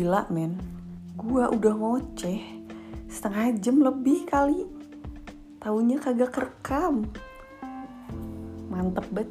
[0.00, 0.56] Gila men,
[1.12, 2.40] gue udah ngoceh
[3.04, 4.64] setengah jam lebih kali.
[5.60, 7.04] Taunya kagak kerekam.
[8.72, 9.28] Mantep banget.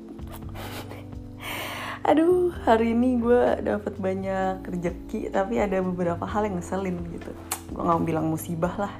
[2.13, 7.33] Aduh, hari ini gue dapet banyak rezeki, tapi ada beberapa hal yang ngeselin gitu.
[7.73, 8.93] Gue gak mau bilang musibah lah,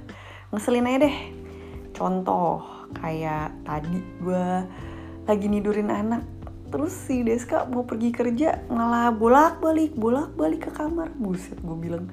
[0.50, 1.18] ngeselin aja deh.
[1.94, 2.66] Contoh,
[2.98, 4.46] kayak tadi gue
[5.30, 6.26] lagi nidurin anak,
[6.70, 11.10] terus si Deska mau pergi kerja malah bolak-balik, bolak-balik ke kamar.
[11.18, 12.10] Buset, gue bilang,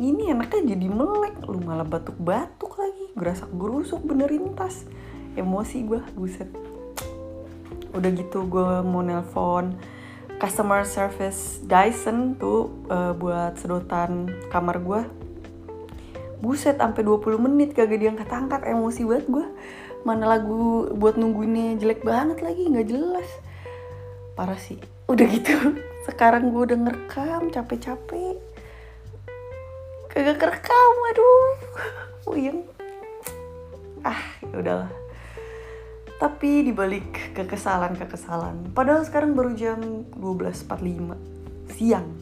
[0.00, 4.88] ini anaknya jadi melek, lu malah batuk-batuk lagi, gerasak gerusuk benerin tas.
[5.36, 6.48] Emosi gue, buset.
[7.92, 9.76] Udah gitu gue mau nelpon
[10.42, 15.00] customer service Dyson tuh uh, buat sedotan kamar gue
[16.42, 19.46] buset sampai 20 menit kagak diangkat-angkat emosi banget gue
[20.02, 23.28] mana lagu buat nungguinnya jelek banget lagi nggak jelas
[24.34, 24.80] parah sih.
[25.08, 25.52] Udah gitu
[26.08, 28.36] sekarang gue udah ngerekam capek-capek.
[30.12, 31.52] Kagak kerekam aduh.
[32.26, 32.60] Puyeng
[34.02, 34.92] ah ya udahlah.
[36.18, 42.14] Tapi dibalik kekesalan-kekesalan padahal sekarang baru jam 12.45 siang.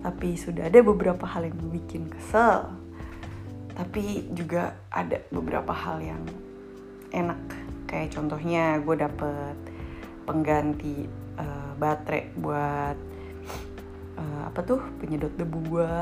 [0.00, 2.72] Tapi sudah ada beberapa hal yang bikin kesel.
[3.76, 6.24] Tapi juga ada beberapa hal yang
[7.12, 7.42] enak.
[7.86, 9.56] Kayak contohnya gue dapet
[10.24, 11.06] pengganti
[11.40, 12.96] uh, baterai buat
[14.20, 15.92] uh, apa tuh penyedot debu gue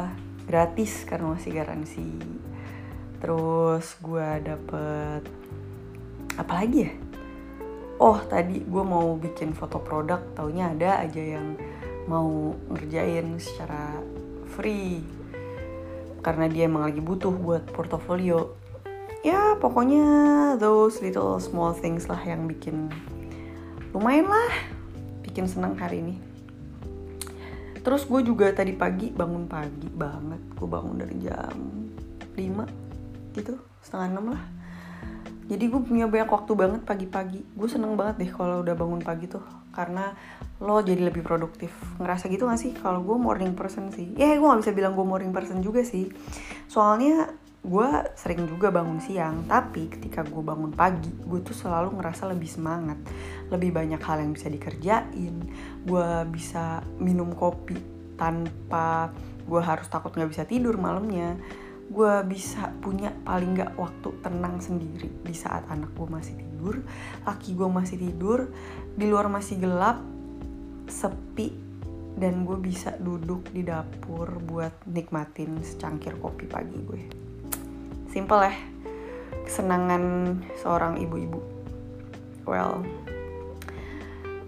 [0.51, 2.09] gratis karena masih garansi.
[3.19, 5.23] Terus gue dapet
[6.39, 6.93] apa lagi ya?
[7.99, 10.23] Oh tadi gue mau bikin foto produk.
[10.35, 11.59] Taunya ada aja yang
[12.07, 13.99] mau ngerjain secara
[14.55, 15.03] free.
[16.23, 18.55] Karena dia emang lagi butuh buat portofolio.
[19.27, 20.07] Ya pokoknya
[20.63, 22.87] those little small things lah yang bikin
[23.91, 24.78] lumayan lah
[25.39, 26.19] bikin senang hari ini.
[27.79, 30.43] Terus gue juga tadi pagi bangun pagi banget.
[30.59, 31.55] Gue bangun dari jam
[32.35, 34.43] 5 gitu setengah 6 lah.
[35.47, 37.55] Jadi gue punya banyak waktu banget pagi-pagi.
[37.55, 40.11] Gue seneng banget deh kalau udah bangun pagi tuh karena
[40.59, 41.71] lo jadi lebih produktif.
[42.03, 42.75] Ngerasa gitu gak sih?
[42.75, 44.19] Kalau gue morning person sih.
[44.19, 46.11] Ya gue gak bisa bilang gue morning person juga sih.
[46.67, 52.31] Soalnya gue sering juga bangun siang tapi ketika gue bangun pagi gue tuh selalu ngerasa
[52.31, 52.97] lebih semangat
[53.51, 55.35] lebih banyak hal yang bisa dikerjain
[55.83, 57.77] gue bisa minum kopi
[58.15, 59.11] tanpa
[59.47, 61.35] gue harus takut nggak bisa tidur malamnya
[61.89, 66.85] gue bisa punya paling gak waktu tenang sendiri di saat anak gue masih tidur,
[67.25, 68.53] laki gue masih tidur,
[68.93, 69.97] di luar masih gelap,
[70.85, 71.49] sepi,
[72.21, 77.28] dan gue bisa duduk di dapur buat nikmatin secangkir kopi pagi gue.
[78.09, 78.55] Simple ya,
[79.45, 80.03] kesenangan
[80.61, 81.41] seorang ibu-ibu.
[82.49, 82.85] Well,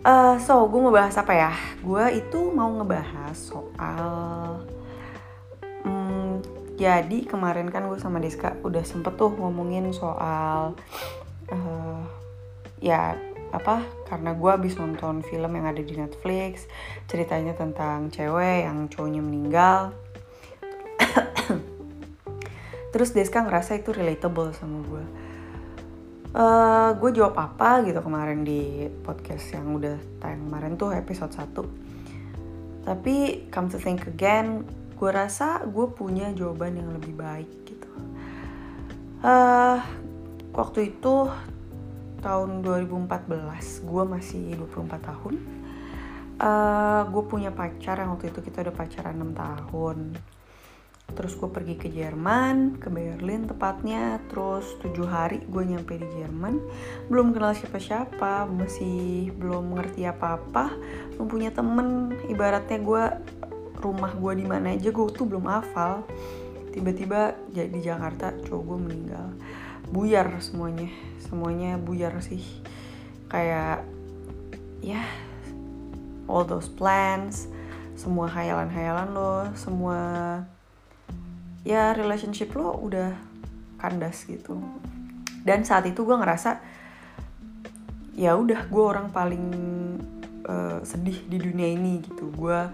[0.05, 1.53] uh, so gue mau bahas apa ya?
[1.85, 4.65] Gue itu mau ngebahas soal
[6.81, 10.73] jadi kemarin kan gue sama Deska udah sempet tuh ngomongin soal
[11.53, 12.01] uh,
[12.81, 13.21] ya
[13.53, 16.65] apa karena gue habis nonton film yang ada di Netflix
[17.05, 19.93] ceritanya tentang cewek yang cowoknya meninggal
[23.01, 25.05] terus Deska ngerasa itu relatable sama gue
[26.37, 32.85] uh, gue jawab apa gitu kemarin di podcast yang udah tayang kemarin tuh episode 1
[32.85, 34.69] tapi come to think again
[35.01, 37.89] gue rasa gue punya jawaban yang lebih baik gitu.
[39.25, 39.81] Uh,
[40.53, 41.25] waktu itu
[42.21, 45.35] tahun 2014 gue masih 24 tahun.
[46.37, 49.97] Uh, gue punya pacar yang waktu itu kita udah pacaran 6 tahun
[51.15, 54.19] terus gue pergi ke Jerman ke Berlin tepatnya.
[54.31, 56.59] Terus tujuh hari gue nyampe di Jerman.
[57.07, 60.73] Belum kenal siapa-siapa masih belum mengerti apa-apa
[61.17, 62.17] belum punya temen.
[62.29, 63.05] Ibaratnya gue
[63.81, 66.07] rumah gue di mana aja gue tuh belum hafal.
[66.71, 69.27] Tiba-tiba di Jakarta cowok gue meninggal.
[69.91, 70.89] Buyar semuanya.
[71.23, 72.43] Semuanya buyar sih.
[73.31, 73.87] Kayak
[74.81, 75.09] ya yeah,
[76.31, 77.51] all those plans
[78.01, 79.99] semua hayalan-hayalan lo semua
[81.65, 83.17] ya relationship lo udah
[83.81, 84.61] kandas gitu.
[85.41, 86.61] Dan saat itu gue ngerasa
[88.17, 89.45] ya udah gue orang paling
[90.45, 92.29] uh, sedih di dunia ini gitu.
[92.33, 92.69] Gue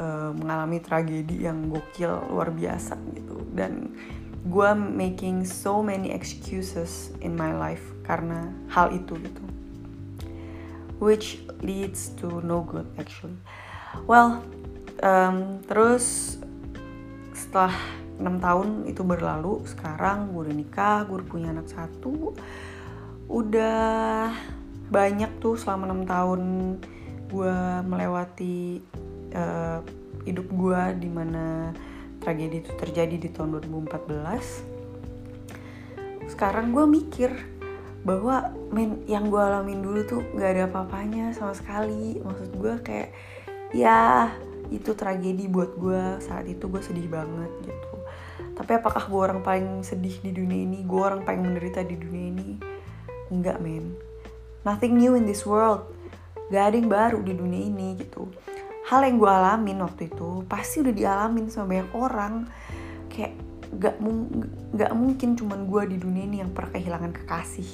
[0.00, 3.44] uh, mengalami tragedi yang gokil luar biasa gitu.
[3.52, 3.92] Dan
[4.40, 9.44] gue making so many excuses in my life karena hal itu gitu.
[11.00, 13.36] Which leads to no good actually.
[14.08, 14.40] Well
[15.04, 16.36] um, terus
[17.36, 22.36] setelah enam tahun itu berlalu sekarang gue udah nikah gue udah punya anak satu.
[23.30, 24.30] Udah
[24.90, 26.42] banyak tuh selama enam tahun
[27.30, 27.56] gue
[27.86, 28.82] melewati
[29.32, 29.80] uh,
[30.28, 31.72] hidup gue di mana
[32.20, 34.80] tragedi itu terjadi di tahun 2014
[36.30, 37.30] sekarang gue mikir
[38.00, 42.16] bahwa men yang gue alamin dulu tuh gak ada apa-apanya sama sekali.
[42.22, 43.10] Maksud gue kayak
[43.76, 44.32] ya
[44.72, 47.99] itu tragedi buat gue saat itu gue sedih banget gitu
[48.60, 50.84] tapi apakah gue orang paling sedih di dunia ini?
[50.84, 52.48] Gue orang paling menderita di dunia ini?
[53.32, 53.96] Enggak men.
[54.68, 55.88] Nothing new in this world.
[56.52, 58.28] Gak ada yang baru di dunia ini gitu.
[58.84, 62.34] Hal yang gue alamin waktu itu pasti udah dialamin sama banyak orang.
[63.08, 63.40] Kayak
[63.80, 64.28] gak, mung
[64.76, 67.70] gak mungkin cuman gue di dunia ini yang pernah kehilangan kekasih.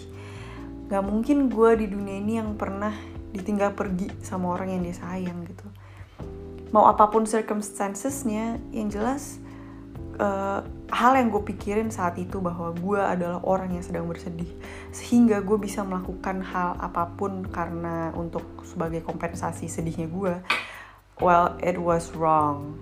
[0.86, 2.94] Gak mungkin gue di dunia ini yang pernah
[3.34, 5.66] ditinggal pergi sama orang yang dia sayang gitu.
[6.70, 9.42] Mau apa pun circumstancesnya yang jelas
[10.16, 10.60] uh,
[10.92, 14.48] hal yang gue pikirin saat itu bahwa gue adalah orang yang sedang bersedih.
[14.90, 20.34] Sehingga gue bisa melakukan hal apa pun karena untuk sebagai kompensasi sedihnya gue.
[21.20, 22.76] Well it was wrong.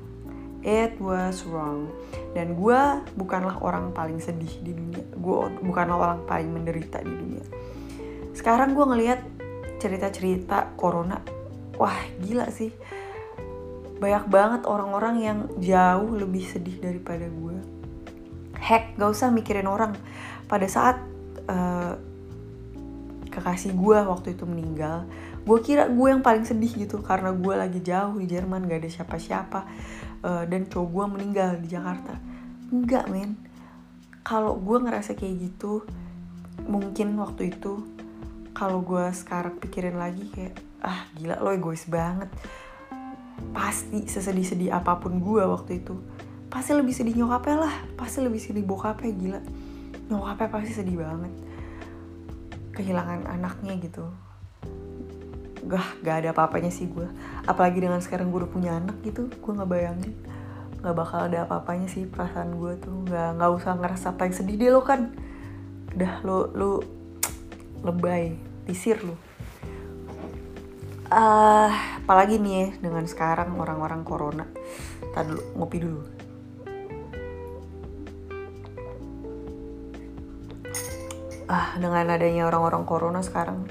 [0.64, 1.92] It was wrong.
[2.32, 2.81] Dan gue
[3.14, 5.04] bukanlah orang paling sedih di dunia.
[5.14, 7.44] Gue bukanlah orang paling menderita di dunia.
[8.34, 9.20] Sekarang gue ngelihat
[9.78, 11.20] cerita-cerita corona.
[11.75, 12.70] Wah gila sih
[14.04, 17.56] banyak banget orang-orang yang jauh lebih sedih daripada gue
[18.64, 19.92] heck gak usah mikirin orang.
[20.48, 21.00] Pada saat
[21.48, 21.96] uh,
[23.28, 25.04] kekasih gue waktu itu meninggal
[25.44, 28.90] gue kira gue yang paling sedih gitu karena gue lagi jauh di Jerman gak ada
[28.90, 29.60] siapa-siapa
[30.24, 32.16] uh, dan cowok gue meninggal di Jakarta.
[32.72, 33.36] Enggak men.
[34.24, 35.84] Kalau gue ngerasa kayak gitu
[36.64, 37.84] mungkin waktu itu
[38.56, 42.32] kalau gue sekarang pikirin lagi kayak ah gila lo egois banget
[43.54, 45.94] pasti sesedih-sedih apa pun gue waktu itu.
[46.50, 47.75] Pasti lebih sedih nyokapnya lah.
[47.98, 49.40] Pasti lebih sedih bokapnya gila.
[50.10, 51.32] Nyokapnya pasti sedih banget.
[52.75, 54.04] Kehilangan anaknya gitu.
[55.64, 57.08] Gak gak ada apa-apanya sih gue
[57.48, 60.14] apalagi dengan sekarang gue udah punya anak gitu gue nggak bayangin.
[60.84, 63.08] Nggak bakal ada apa-apanya sih perasaan gue tuh.
[63.08, 65.10] Nggak nggak usah ngerasa paling sedih deh lo kan.
[65.96, 66.70] Udah lo lo
[67.87, 69.33] lebay pisir lo
[71.10, 71.70] uh,
[72.00, 74.46] apalagi nih ya dengan sekarang orang-orang corona.
[75.12, 76.00] Tadi dulu ngopi dulu.
[81.44, 83.68] Ah dengan adanya orang-orang corona sekarang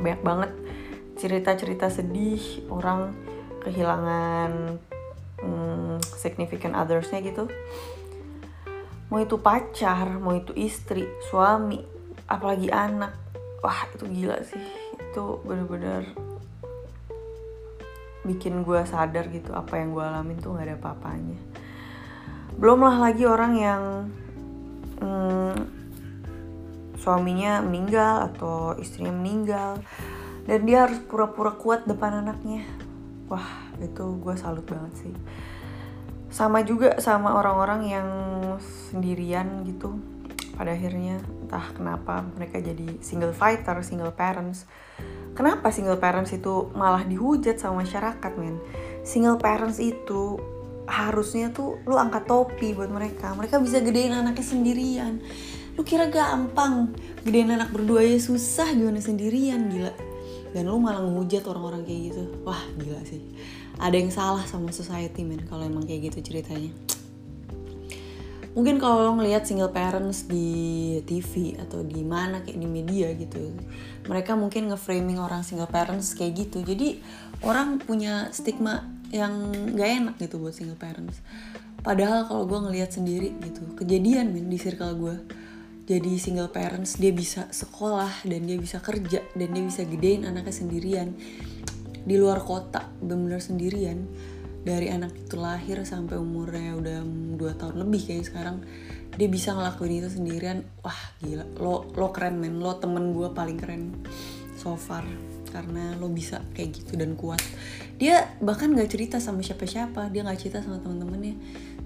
[0.00, 0.50] banyak banget
[1.20, 3.12] cerita-cerita sedih orang
[3.60, 4.80] kehilangan
[5.44, 7.52] hmm, significant othersnya gitu.
[9.12, 11.84] Mau itu pacar mau itu istri suami
[12.24, 13.12] apalagi anak.
[13.60, 16.06] Wah itu gila sih itu bener-bener
[18.22, 21.38] bikin gue sadar gitu apa yang gue alamin tuh gak ada apa-apanya.
[22.54, 23.82] Belum lah lagi orang yang
[25.02, 25.56] hmm,
[27.00, 29.82] suaminya meninggal atau istrinya meninggal
[30.46, 32.62] dan dia harus pura-pura kuat depan anaknya.
[33.26, 35.14] Wah itu gue salut banget sih.
[36.30, 38.08] Sama juga sama orang-orang yang
[38.94, 39.98] sendirian gitu
[40.60, 44.68] pada akhirnya entah kenapa mereka jadi single fighter, single parents.
[45.32, 48.60] Kenapa single parents itu malah dihujat sama masyarakat, men?
[49.00, 50.36] Single parents itu
[50.84, 53.32] harusnya tuh lu angkat topi buat mereka.
[53.32, 55.24] Mereka bisa gedein anaknya sendirian.
[55.80, 56.92] Lu kira gampang
[57.24, 60.10] gedein anak berdua ya susah gimana sendirian, gila
[60.50, 63.22] dan lu malah ngehujat orang-orang kayak gitu wah gila sih
[63.78, 66.74] ada yang salah sama society men kalau emang kayak gitu ceritanya
[68.50, 73.54] mungkin kalau lo ngelihat single parents di TV atau di mana kayak di media gitu
[74.10, 76.66] mereka mungkin ngeframing orang single parents kayak gitu.
[76.66, 76.98] Jadi
[77.46, 81.22] orang punya stigma yang gak enak gitu buat single parents.
[81.80, 85.16] Padahal kalau gue ngelihat sendiri gitu kejadian men di circle gue
[85.88, 90.54] jadi single parents dia bisa sekolah dan dia bisa kerja dan dia bisa gedein anaknya
[90.54, 91.14] sendirian.
[92.00, 94.10] Di luar kota benar-benar sendirian
[94.60, 96.98] dari anak itu lahir sampai umurnya udah
[97.40, 98.60] 2 tahun lebih kayak sekarang
[99.16, 100.62] dia bisa ngelakuin itu sendirian.
[100.84, 101.44] Wah gila.
[101.58, 102.60] Lo lo keren men.
[102.60, 103.96] Lo temen gue paling keren
[104.54, 105.02] so far.
[105.50, 107.42] Karena lo bisa kayak gitu dan kuat.
[107.98, 110.12] Dia bahkan nggak cerita sama siapa-siapa.
[110.14, 111.34] Dia nggak cerita sama temen-temennya.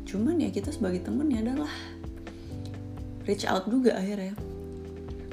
[0.04, 1.72] Cuman ya kita sebagai temen ya adalah
[3.24, 4.36] reach out juga akhirnya.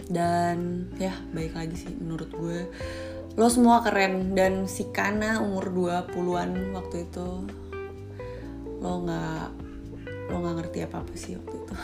[0.08, 2.60] Dan ya baik lagi sih menurut gue
[3.36, 4.34] lo semua keren.
[4.36, 7.28] Dan si Kana umur 20-an waktu itu
[8.82, 9.48] lo nggak
[10.32, 11.74] lo nggak ngerti apa apa sih waktu itu.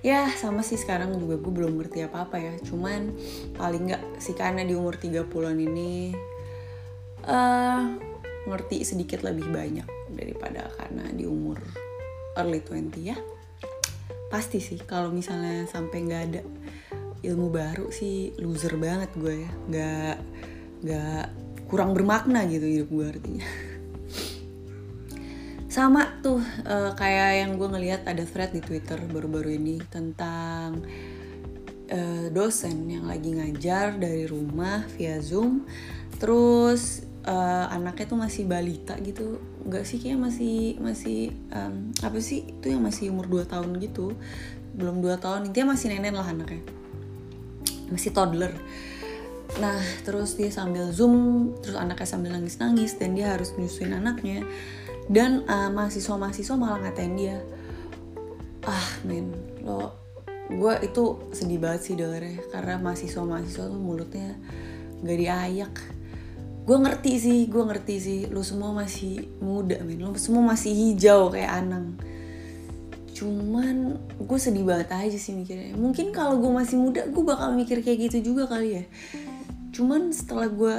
[0.00, 2.56] Ya sama sih sekarang juga gue belum ngerti apa apa ya.
[2.64, 3.12] Cuman
[3.52, 6.16] paling nggak si Kana di umur 30-an ini
[7.28, 7.84] uh,
[8.48, 9.84] ngerti sedikit lebih banyak
[10.16, 11.60] daripada karena di umur
[12.40, 13.16] early 20 ya.
[14.32, 16.42] Pasti sih kalau misalnya sampai nggak ada
[17.20, 19.50] ilmu baru sih loser banget gue ya.
[19.68, 20.16] Nggak
[20.80, 21.24] nggak
[21.70, 23.46] kurang bermakna gitu hidup gue artinya.
[25.70, 30.82] Sama tuh uh, kayak yang gue ngelihat ada thread di Twitter baru-baru ini tentang
[31.94, 35.62] uh, dosen yang lagi ngajar dari rumah via Zoom,
[36.18, 42.50] terus uh, anaknya tuh masih balita gitu, nggak sih kayak masih masih um, apa sih?
[42.50, 44.18] Itu yang masih umur 2 tahun gitu,
[44.74, 45.54] belum 2 tahun.
[45.54, 46.66] Intinya masih nenek lah anaknya,
[47.90, 48.54] masih toddler.
[49.58, 54.46] Nah terus dia sambil zoom, terus anaknya sambil nangis-nangis dan dia harus nyusuin anaknya.
[55.10, 57.38] Dan uh, mahasiswa-mahasiswa malah ngatain dia.
[58.62, 59.34] Ah men
[59.66, 59.98] lo
[60.50, 64.38] gue itu sedih banget sih dengernya karena mahasiswa-mahasiswa tuh mulutnya
[65.02, 65.74] gak diayak.
[66.66, 69.98] Gue ngerti sih gue ngerti sih lo semua masih muda men.
[69.98, 71.98] Lo semua masih hijau kayak Anang
[73.20, 75.76] cuman gue sedih banget aja sih mikirnya.
[75.76, 78.84] Mungkin kalau gue masih muda gue bakal mikir kayak gitu juga kali ya.
[79.76, 80.76] Cuman setelah gue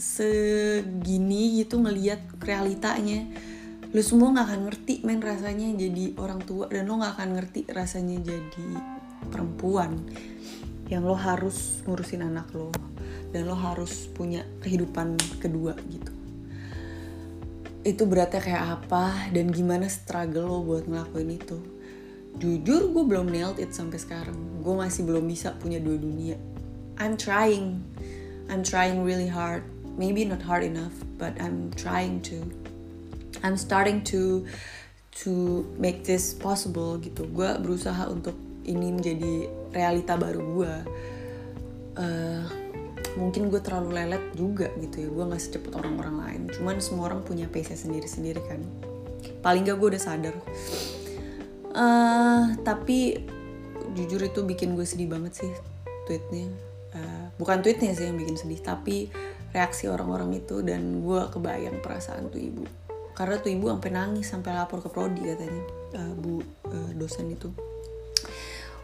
[0.00, 3.28] segini gitu ngeliat realitanya
[3.88, 6.72] lu semua nggak akan ngerti men rasanya jadi orang tua.
[6.72, 8.68] Dan lo nggak akan ngerti rasanya jadi
[9.28, 10.00] perempuan.
[10.88, 12.72] Yang lo harus ngurusin anak lo.
[13.28, 16.17] Dan lo harus punya kehidupan kedua gitu
[17.86, 19.30] itu beratnya kayak apa?
[19.30, 21.58] Dan gimana struggle lo buat ngelakuin itu?
[22.38, 24.36] Jujur gue belum nailed it sampai sekarang.
[24.62, 26.38] Gue masih belum bisa punya dua dunia.
[26.98, 27.82] I'm trying.
[28.50, 29.66] I'm trying really hard.
[29.98, 32.46] Maybe not hard enough but I'm trying to.
[33.42, 34.46] I'm starting to
[35.22, 37.26] to make this possible gitu.
[37.30, 38.34] Gue berusaha untuk
[38.68, 40.74] ini menjadi realita baru gue
[41.98, 42.44] uh,
[43.18, 45.08] mungkin gue terlalu lelet juga gitu ya.
[45.10, 46.42] Gue nggak secepat orang-orang lain.
[46.54, 48.62] Cuman semua orang punya pace sendiri-sendiri kan.
[49.42, 50.34] Paling gak gue udah sadar.
[51.74, 53.18] Uh, tapi
[53.98, 55.50] jujur itu bikin gue sedih banget sih
[56.06, 56.48] tweetnya.
[56.94, 59.10] Uh, bukan tweetnya sih yang bikin sedih tapi
[59.52, 62.64] reaksi orang-orang itu dan gue kebayang perasaan tuh ibu.
[63.18, 65.62] Karena tuh ibu sampai nangis sampai lapor ke prodi katanya.
[65.98, 66.34] Uh, bu
[66.70, 67.50] uh, dosen itu.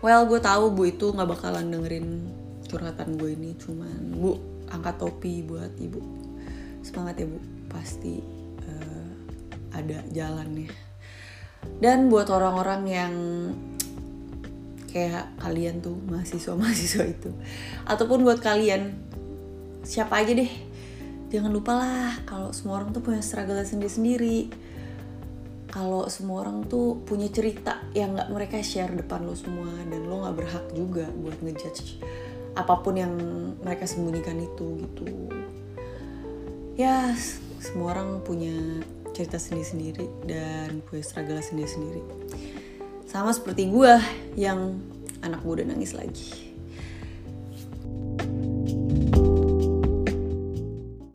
[0.03, 2.29] Well gue tahu bu itu nggak bakalan dengerin
[2.75, 4.35] curhatan gue ini cuman bu
[4.67, 6.03] angkat topi buat ibu.
[6.83, 7.39] Semangat ya bu.
[7.71, 8.19] Pasti
[8.67, 9.09] uh,
[9.71, 10.75] ada jalannya.
[11.79, 13.15] Dan buat orang-orang yang
[14.91, 17.31] kayak kalian tuh mahasiswa-mahasiswa itu
[17.83, 18.95] ataupun buat kalian
[19.83, 20.51] siapa aja deh.
[21.35, 24.51] Jangan lupa lah kalau semua orang tuh punya struggle sendiri-sendiri.
[25.71, 30.23] Kalau semua orang tuh punya cerita yang nggak mereka share depan lo semua dan lo
[30.23, 31.99] nggak berhak juga buat ngejudge
[32.55, 33.15] apa pun yang
[33.63, 35.07] mereka sembunyikan itu gitu.
[36.75, 37.15] Ya
[37.63, 38.83] semua orang punya
[39.15, 42.03] cerita sendiri-sendiri dan punya struggle sendiri-sendiri.
[43.07, 43.95] Sama seperti gue
[44.35, 44.79] yang
[45.23, 46.44] anak gue udah nangis lagi